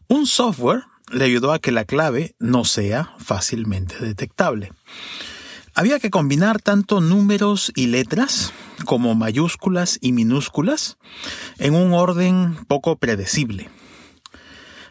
Un 0.07 0.27
software 0.27 0.85
le 1.11 1.25
ayudó 1.25 1.52
a 1.52 1.59
que 1.59 1.73
la 1.73 1.85
clave 1.85 2.37
no 2.38 2.65
sea 2.65 3.12
fácilmente 3.19 3.97
detectable. 3.99 4.73
Había 5.75 5.99
que 5.99 6.11
combinar 6.11 6.61
tanto 6.62 7.01
números 7.01 7.73
y 7.74 7.88
letras 7.88 8.52
como 8.85 9.16
mayúsculas 9.16 9.99
y 10.01 10.13
minúsculas 10.13 10.97
en 11.59 11.74
un 11.74 11.93
orden 11.93 12.57
poco 12.69 12.97
predecible. 12.99 13.69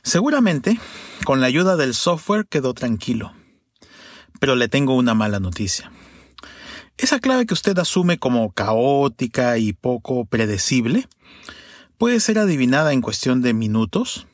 Seguramente, 0.04 0.82
con 1.24 1.40
la 1.40 1.48
ayuda 1.48 1.78
del 1.78 1.94
software 1.94 2.46
quedó 2.46 2.74
tranquilo. 2.74 3.37
Pero 4.40 4.56
le 4.56 4.68
tengo 4.68 4.96
una 4.96 5.14
mala 5.14 5.40
noticia. 5.40 5.92
Esa 6.98 7.20
clave 7.20 7.46
que 7.46 7.54
usted 7.54 7.78
asume 7.78 8.18
como 8.18 8.52
caótica 8.52 9.58
y 9.58 9.74
poco 9.74 10.26
predecible 10.26 11.08
puede 11.98 12.20
ser 12.20 12.40
adivinada 12.40 12.94
en 12.94 13.02
cuestión 13.02 13.42
de 13.42 13.54
minutos 13.54 14.28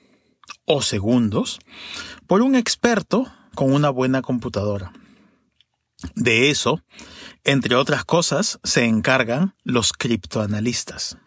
o 0.65 0.81
segundos 0.81 1.59
por 2.27 2.41
un 2.41 2.55
experto 2.55 3.31
con 3.53 3.73
una 3.73 3.89
buena 3.89 4.21
computadora. 4.21 4.93
De 6.15 6.49
eso, 6.49 6.81
entre 7.43 7.75
otras 7.75 8.05
cosas, 8.05 8.59
se 8.63 8.85
encargan 8.85 9.55
los 9.63 9.93
criptoanalistas. 9.93 11.17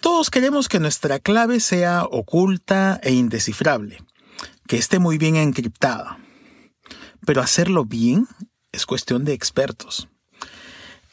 Todos 0.00 0.30
queremos 0.30 0.68
que 0.68 0.80
nuestra 0.80 1.18
clave 1.18 1.60
sea 1.60 2.04
oculta 2.04 3.00
e 3.02 3.12
indescifrable, 3.12 4.02
que 4.66 4.76
esté 4.76 4.98
muy 4.98 5.18
bien 5.18 5.36
encriptada. 5.36 6.18
Pero 7.26 7.40
hacerlo 7.40 7.84
bien 7.84 8.28
es 8.72 8.86
cuestión 8.86 9.24
de 9.24 9.32
expertos. 9.32 10.08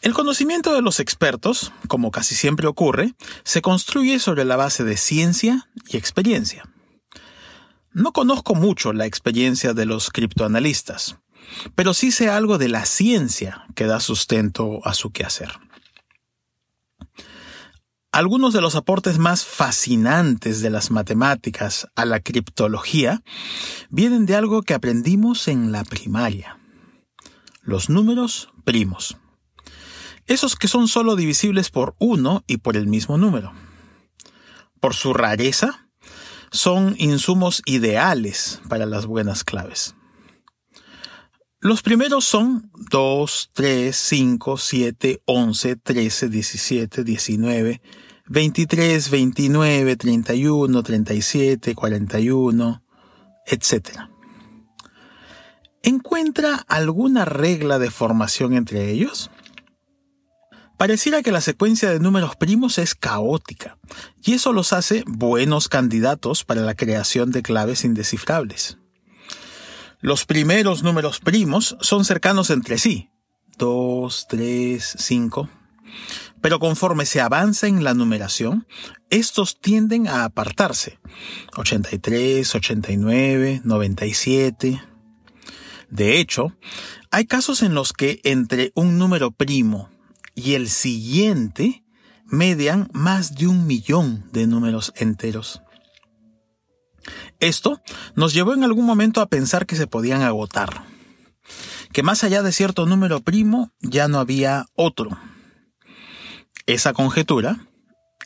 El 0.02 0.14
conocimiento 0.14 0.74
de 0.74 0.82
los 0.82 1.00
expertos, 1.00 1.72
como 1.88 2.10
casi 2.10 2.34
siempre 2.34 2.68
ocurre, 2.68 3.14
se 3.44 3.62
construye 3.62 4.20
sobre 4.20 4.46
la 4.46 4.56
base 4.56 4.84
de 4.84 4.98
ciencia 4.98 5.70
y 5.88 5.98
experiencia. 5.98 6.68
No 7.94 8.12
conozco 8.12 8.56
mucho 8.56 8.94
la 8.94 9.06
experiencia 9.06 9.74
de 9.74 9.86
los 9.86 10.10
criptoanalistas, 10.10 11.18
pero 11.76 11.94
sí 11.94 12.12
sé 12.12 12.30
algo 12.30 12.58
de 12.58 12.70
la 12.70 12.86
ciencia 12.86 13.66
que 13.76 13.86
da 13.86 14.00
sustento 14.00 14.80
a 14.86 14.96
su 14.96 15.12
quehacer. 15.12 15.52
Algunos 18.14 18.54
de 18.54 18.60
los 18.60 18.76
aportes 18.76 19.20
más 19.20 19.46
fascinantes 19.46 20.60
de 20.60 20.70
las 20.70 20.92
matemáticas 20.92 21.88
a 21.96 22.04
la 22.04 22.20
criptología 22.20 23.24
vienen 23.90 24.26
de 24.26 24.36
algo 24.36 24.64
que 24.64 24.74
aprendimos 24.74 25.48
en 25.48 25.72
la 25.72 25.86
primaria. 25.86 26.60
Los 27.62 27.90
números 27.90 28.50
primos. 28.66 29.16
Esos 30.28 30.58
que 30.58 30.68
son 30.68 30.90
solo 30.90 31.16
divisibles 31.16 31.70
por 31.70 31.96
uno 32.00 32.44
y 32.48 32.58
por 32.58 32.76
el 32.76 32.86
mismo 32.86 33.18
número. 33.18 33.54
Por 34.82 34.94
su 34.94 35.14
rareza, 35.14 35.88
son 36.52 36.96
insumos 36.98 37.62
ideales 37.66 38.60
para 38.68 38.86
las 38.86 39.06
buenas 39.06 39.46
claves. 39.46 39.96
Los 41.64 41.84
primeros 41.84 42.26
son 42.26 42.72
2, 42.90 43.52
3, 43.54 43.96
5, 43.96 44.58
7, 44.58 45.22
11, 45.26 45.76
13, 45.76 46.30
17, 46.30 47.04
19, 47.04 47.82
23, 48.32 49.10
29, 49.10 49.98
31, 49.98 50.84
37, 50.84 51.76
41, 51.76 52.84
etc. 53.46 53.90
¿Encuentra 55.84 56.56
alguna 56.70 57.26
regla 57.26 57.78
de 57.78 57.92
formación 57.92 58.54
entre 58.54 58.90
ellos? 58.90 59.32
Pareciera 60.78 61.22
que 61.22 61.34
la 61.34 61.42
secuencia 61.42 61.90
de 61.90 62.00
números 62.00 62.38
primos 62.38 62.78
es 62.78 62.96
caótica, 62.96 63.78
y 64.24 64.36
eso 64.36 64.54
los 64.54 64.72
hace 64.72 65.04
buenos 65.08 65.68
candidatos 65.68 66.46
para 66.46 66.62
la 66.62 66.74
creación 66.74 67.32
de 67.32 67.42
claves 67.42 67.84
indescifrables. 67.84 68.78
Los 70.00 70.26
primeros 70.26 70.84
números 70.84 71.20
primos 71.20 71.76
son 71.82 72.06
cercanos 72.06 72.50
entre 72.50 72.78
sí, 72.78 73.10
2, 73.58 74.28
3, 74.30 74.96
5. 75.00 75.50
Pero 76.42 76.60
conforme 76.60 77.06
se 77.06 77.22
avanza 77.22 77.68
en 77.68 77.84
la 77.84 77.94
numeración, 77.94 78.68
estos 79.10 79.60
tienden 79.60 80.08
a 80.08 80.24
apartarse. 80.24 81.00
83, 81.56 82.56
89, 82.56 83.62
97. 83.64 84.82
De 85.90 86.20
hecho, 86.20 86.56
hay 87.12 87.26
casos 87.26 87.62
en 87.62 87.74
los 87.74 87.94
que 87.94 88.22
entre 88.24 88.72
un 88.76 88.98
número 88.98 89.32
primo 89.32 89.90
y 90.36 90.54
el 90.54 90.70
siguiente 90.70 91.84
median 92.26 92.90
más 92.94 93.36
de 93.36 93.48
un 93.48 93.68
millón 93.68 94.30
de 94.32 94.48
números 94.48 94.94
enteros. 94.96 95.62
Esto 97.40 97.82
nos 98.16 98.34
llevó 98.34 98.54
en 98.54 98.64
algún 98.64 98.86
momento 98.86 99.22
a 99.22 99.28
pensar 99.28 99.66
que 99.66 99.76
se 99.76 99.88
podían 99.88 100.22
agotar, 100.22 100.86
que 101.92 102.04
más 102.04 102.24
allá 102.24 102.42
de 102.42 102.52
cierto 102.52 102.86
número 102.86 103.22
primo 103.22 103.72
ya 103.82 104.08
no 104.08 104.20
había 104.20 104.66
otro. 104.76 105.18
Esa 106.66 106.94
conjetura, 106.94 107.66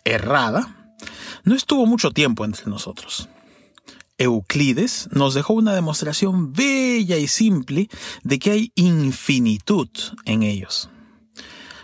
errada, 0.03 0.95
no 1.43 1.55
estuvo 1.55 1.85
mucho 1.85 2.11
tiempo 2.11 2.45
entre 2.45 2.65
nosotros. 2.67 3.29
Euclides 4.17 5.09
nos 5.11 5.33
dejó 5.33 5.53
una 5.53 5.75
demostración 5.75 6.53
bella 6.53 7.17
y 7.17 7.27
simple 7.27 7.89
de 8.23 8.39
que 8.39 8.51
hay 8.51 8.71
infinitud 8.75 9.89
en 10.25 10.43
ellos. 10.43 10.89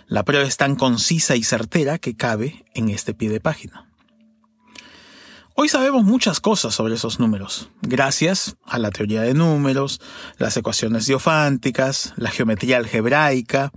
La 0.07 0.23
prueba 0.23 0.45
es 0.45 0.57
tan 0.57 0.75
concisa 0.75 1.35
y 1.35 1.43
certera 1.43 1.97
que 1.97 2.15
cabe 2.15 2.65
en 2.73 2.89
este 2.89 3.13
pie 3.13 3.29
de 3.29 3.39
página. 3.39 3.90
Hoy 5.53 5.67
sabemos 5.67 6.05
muchas 6.05 6.39
cosas 6.39 6.73
sobre 6.73 6.95
esos 6.95 7.19
números, 7.19 7.69
gracias 7.81 8.55
a 8.65 8.79
la 8.79 8.89
teoría 8.89 9.21
de 9.21 9.33
números, 9.33 9.99
las 10.37 10.55
ecuaciones 10.55 11.07
diofánticas, 11.07 12.13
la 12.15 12.31
geometría 12.31 12.77
algebraica 12.77 13.71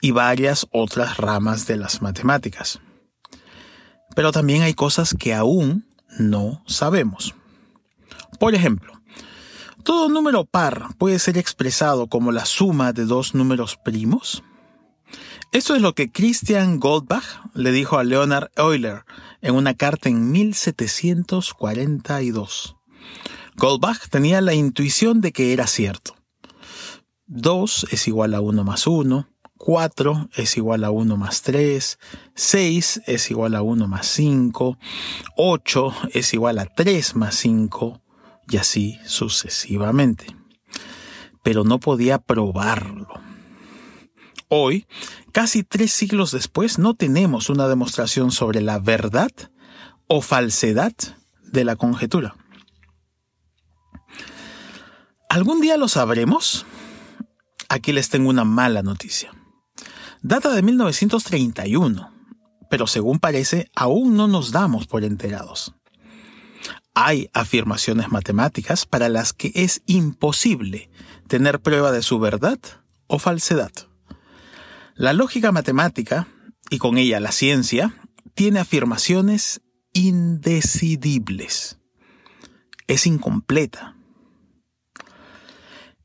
y 0.00 0.10
varias 0.10 0.66
otras 0.72 1.18
ramas 1.18 1.68
de 1.68 1.76
las 1.76 2.02
matemáticas. 2.02 2.80
Pero 4.16 4.32
también 4.32 4.62
hay 4.62 4.74
cosas 4.74 5.14
que 5.16 5.32
aún 5.32 5.86
no 6.18 6.64
sabemos. 6.66 7.36
Por 8.40 8.56
ejemplo, 8.56 9.00
¿todo 9.84 10.08
número 10.08 10.44
par 10.44 10.88
puede 10.98 11.20
ser 11.20 11.38
expresado 11.38 12.08
como 12.08 12.32
la 12.32 12.46
suma 12.46 12.92
de 12.92 13.04
dos 13.04 13.32
números 13.34 13.78
primos? 13.84 14.42
Esto 15.52 15.74
es 15.74 15.82
lo 15.82 15.94
que 15.94 16.10
Christian 16.10 16.80
Goldbach 16.80 17.42
le 17.52 17.70
dijo 17.72 17.98
a 17.98 18.04
Leonard 18.04 18.50
Euler 18.56 19.04
en 19.42 19.54
una 19.54 19.74
carta 19.74 20.08
en 20.08 20.32
1742. 20.32 22.76
Goldbach 23.56 24.08
tenía 24.08 24.40
la 24.40 24.54
intuición 24.54 25.20
de 25.20 25.32
que 25.32 25.52
era 25.52 25.66
cierto. 25.66 26.16
2 27.26 27.88
es 27.90 28.08
igual 28.08 28.32
a 28.32 28.40
1 28.40 28.64
más 28.64 28.86
1, 28.86 29.28
4 29.58 30.30
es 30.36 30.56
igual 30.56 30.84
a 30.84 30.90
1 30.90 31.18
más 31.18 31.42
3, 31.42 31.98
6 32.34 33.02
es 33.06 33.30
igual 33.30 33.54
a 33.54 33.60
1 33.60 33.88
más 33.88 34.06
5, 34.06 34.78
8 35.36 35.94
es 36.14 36.32
igual 36.32 36.60
a 36.60 36.64
3 36.64 37.14
más 37.16 37.34
5 37.34 38.00
y 38.48 38.56
así 38.56 38.98
sucesivamente. 39.04 40.34
Pero 41.42 41.64
no 41.64 41.78
podía 41.78 42.16
probarlo. 42.16 43.21
Hoy, 44.54 44.86
casi 45.32 45.64
tres 45.64 45.92
siglos 45.92 46.30
después, 46.30 46.78
no 46.78 46.92
tenemos 46.92 47.48
una 47.48 47.68
demostración 47.68 48.30
sobre 48.30 48.60
la 48.60 48.78
verdad 48.78 49.30
o 50.08 50.20
falsedad 50.20 50.92
de 51.42 51.64
la 51.64 51.74
conjetura. 51.76 52.36
¿Algún 55.30 55.62
día 55.62 55.78
lo 55.78 55.88
sabremos? 55.88 56.66
Aquí 57.70 57.94
les 57.94 58.10
tengo 58.10 58.28
una 58.28 58.44
mala 58.44 58.82
noticia. 58.82 59.32
Data 60.20 60.50
de 60.50 60.60
1931, 60.60 62.12
pero 62.68 62.86
según 62.86 63.20
parece, 63.20 63.70
aún 63.74 64.18
no 64.18 64.28
nos 64.28 64.52
damos 64.52 64.86
por 64.86 65.02
enterados. 65.02 65.74
Hay 66.92 67.30
afirmaciones 67.32 68.12
matemáticas 68.12 68.84
para 68.84 69.08
las 69.08 69.32
que 69.32 69.50
es 69.54 69.80
imposible 69.86 70.90
tener 71.26 71.62
prueba 71.62 71.90
de 71.90 72.02
su 72.02 72.18
verdad 72.18 72.58
o 73.06 73.18
falsedad. 73.18 73.72
La 74.94 75.14
lógica 75.14 75.52
matemática, 75.52 76.28
y 76.68 76.76
con 76.78 76.98
ella 76.98 77.18
la 77.18 77.32
ciencia, 77.32 77.94
tiene 78.34 78.60
afirmaciones 78.60 79.62
indecidibles. 79.94 81.78
Es 82.86 83.06
incompleta. 83.06 83.96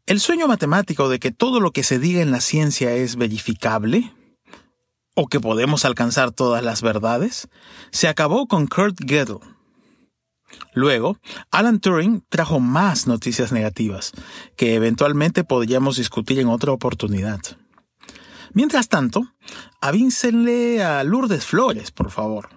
El 0.06 0.22
sueño 0.22 0.48
matemático 0.48 1.10
de 1.10 1.20
que 1.20 1.32
todo 1.32 1.60
lo 1.60 1.72
que 1.72 1.84
se 1.84 2.00
diga 2.00 2.22
en 2.22 2.32
la 2.32 2.40
ciencia 2.40 2.94
es 2.94 3.18
verificable 3.18 4.14
o 5.16 5.28
que 5.28 5.42
podemos 5.42 5.84
alcanzar 5.84 6.32
todas 6.32 6.64
las 6.64 6.82
verdades 6.82 7.50
se 7.92 8.08
acabó 8.08 8.48
con 8.48 8.68
Kurt 8.68 8.98
Gödel. 9.02 9.40
Luego, 10.74 11.18
Alan 11.52 11.82
Turing 11.82 12.24
trajo 12.30 12.62
más 12.62 13.06
noticias 13.06 13.52
negativas, 13.52 14.14
que 14.56 14.76
eventualmente 14.76 15.44
podríamos 15.44 15.98
discutir 15.98 16.40
en 16.40 16.48
otra 16.48 16.72
oportunidad. 16.72 17.42
Mientras 18.58 18.90
tanto, 18.90 19.36
avíncenle 19.82 20.84
a 20.84 21.04
Lourdes 21.04 21.46
Flores, 21.46 21.92
por 21.92 22.10
favor. 22.10 22.50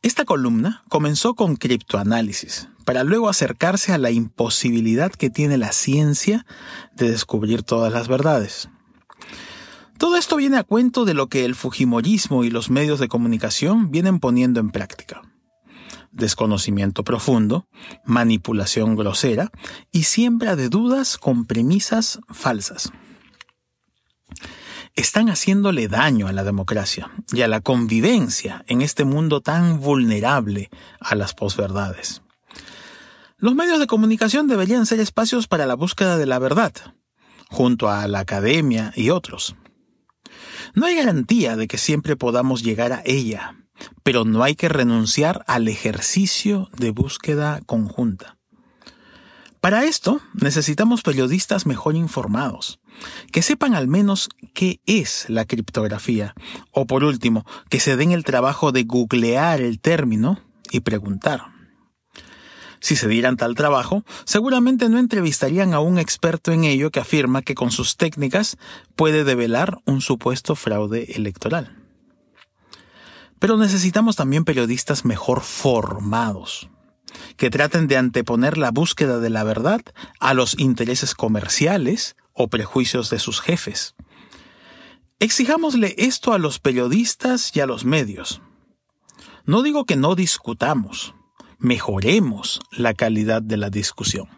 Esta 0.00 0.24
columna 0.24 0.84
comenzó 0.88 1.34
con 1.34 1.56
criptoanálisis, 1.56 2.70
para 2.86 3.04
luego 3.04 3.28
acercarse 3.28 3.92
a 3.92 3.98
la 3.98 4.10
imposibilidad 4.10 5.12
que 5.12 5.28
tiene 5.28 5.58
la 5.58 5.72
ciencia 5.72 6.46
de 6.96 7.10
descubrir 7.10 7.62
todas 7.62 7.92
las 7.92 8.08
verdades. 8.08 8.70
Todo 9.98 10.16
esto 10.16 10.36
viene 10.36 10.56
a 10.56 10.64
cuento 10.64 11.04
de 11.04 11.12
lo 11.12 11.26
que 11.26 11.44
el 11.44 11.54
Fujimorismo 11.54 12.42
y 12.42 12.48
los 12.48 12.70
medios 12.70 12.98
de 13.00 13.08
comunicación 13.08 13.90
vienen 13.90 14.18
poniendo 14.18 14.60
en 14.60 14.70
práctica. 14.70 15.20
Desconocimiento 16.10 17.04
profundo, 17.04 17.68
manipulación 18.06 18.96
grosera 18.96 19.50
y 19.92 20.04
siembra 20.04 20.56
de 20.56 20.70
dudas 20.70 21.18
con 21.18 21.44
premisas 21.44 22.20
falsas 22.30 22.90
están 24.98 25.28
haciéndole 25.28 25.86
daño 25.86 26.26
a 26.26 26.32
la 26.32 26.42
democracia 26.42 27.08
y 27.32 27.42
a 27.42 27.48
la 27.48 27.60
convivencia 27.60 28.64
en 28.66 28.82
este 28.82 29.04
mundo 29.04 29.40
tan 29.40 29.78
vulnerable 29.78 30.70
a 30.98 31.14
las 31.14 31.34
posverdades. 31.34 32.22
Los 33.36 33.54
medios 33.54 33.78
de 33.78 33.86
comunicación 33.86 34.48
deberían 34.48 34.86
ser 34.86 34.98
espacios 34.98 35.46
para 35.46 35.66
la 35.66 35.74
búsqueda 35.74 36.18
de 36.18 36.26
la 36.26 36.40
verdad, 36.40 36.72
junto 37.48 37.88
a 37.88 38.08
la 38.08 38.18
academia 38.18 38.92
y 38.96 39.10
otros. 39.10 39.54
No 40.74 40.86
hay 40.86 40.96
garantía 40.96 41.54
de 41.54 41.68
que 41.68 41.78
siempre 41.78 42.16
podamos 42.16 42.64
llegar 42.64 42.92
a 42.92 43.02
ella, 43.04 43.54
pero 44.02 44.24
no 44.24 44.42
hay 44.42 44.56
que 44.56 44.68
renunciar 44.68 45.44
al 45.46 45.68
ejercicio 45.68 46.68
de 46.76 46.90
búsqueda 46.90 47.60
conjunta. 47.66 48.37
Para 49.60 49.84
esto 49.84 50.20
necesitamos 50.34 51.02
periodistas 51.02 51.66
mejor 51.66 51.96
informados, 51.96 52.78
que 53.32 53.42
sepan 53.42 53.74
al 53.74 53.88
menos 53.88 54.28
qué 54.54 54.80
es 54.86 55.26
la 55.28 55.46
criptografía, 55.46 56.34
o 56.70 56.86
por 56.86 57.02
último, 57.02 57.44
que 57.68 57.80
se 57.80 57.96
den 57.96 58.12
el 58.12 58.24
trabajo 58.24 58.70
de 58.70 58.84
googlear 58.84 59.60
el 59.60 59.80
término 59.80 60.40
y 60.70 60.80
preguntar. 60.80 61.58
Si 62.80 62.94
se 62.94 63.08
dieran 63.08 63.36
tal 63.36 63.56
trabajo, 63.56 64.04
seguramente 64.24 64.88
no 64.88 65.00
entrevistarían 65.00 65.74
a 65.74 65.80
un 65.80 65.98
experto 65.98 66.52
en 66.52 66.62
ello 66.62 66.92
que 66.92 67.00
afirma 67.00 67.42
que 67.42 67.56
con 67.56 67.72
sus 67.72 67.96
técnicas 67.96 68.56
puede 68.94 69.24
develar 69.24 69.78
un 69.84 70.00
supuesto 70.00 70.54
fraude 70.54 71.14
electoral. 71.16 71.76
Pero 73.40 73.56
necesitamos 73.56 74.14
también 74.14 74.44
periodistas 74.44 75.04
mejor 75.04 75.40
formados, 75.40 76.68
que 77.36 77.50
traten 77.50 77.86
de 77.86 77.96
anteponer 77.96 78.58
la 78.58 78.70
búsqueda 78.70 79.18
de 79.18 79.30
la 79.30 79.44
verdad 79.44 79.82
a 80.20 80.34
los 80.34 80.58
intereses 80.58 81.14
comerciales 81.14 82.16
o 82.32 82.48
prejuicios 82.48 83.10
de 83.10 83.18
sus 83.18 83.40
jefes. 83.40 83.94
Exijámosle 85.20 85.94
esto 85.98 86.32
a 86.32 86.38
los 86.38 86.60
periodistas 86.60 87.54
y 87.56 87.60
a 87.60 87.66
los 87.66 87.84
medios. 87.84 88.40
No 89.44 89.62
digo 89.62 89.84
que 89.84 89.96
no 89.96 90.14
discutamos, 90.14 91.14
mejoremos 91.58 92.60
la 92.70 92.94
calidad 92.94 93.42
de 93.42 93.56
la 93.56 93.70
discusión. 93.70 94.37